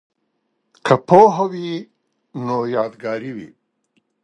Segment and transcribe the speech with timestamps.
[0.85, 1.71] که پوهه وي
[2.45, 3.49] نو یادګار وي.